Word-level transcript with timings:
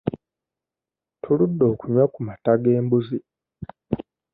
Tuludde 1.21 1.63
okunywa 1.71 2.05
ku 2.13 2.19
mata 2.27 2.51
g'embuzi. 2.61 3.17